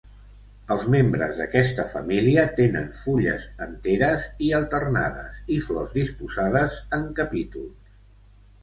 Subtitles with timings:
[0.75, 7.97] Els membres d'aquesta família tenen fulles enteres i alternades i flors disposades en capítols.